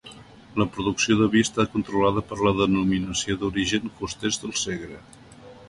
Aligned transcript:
La 0.61 0.65
producció 0.77 1.17
de 1.19 1.27
vi 1.35 1.43
està 1.47 1.65
controlada 1.73 2.23
per 2.31 2.39
la 2.47 2.55
Denominació 2.63 3.39
d'Origen 3.43 3.95
Costers 4.01 4.43
del 4.47 4.59
Segre. 4.67 5.01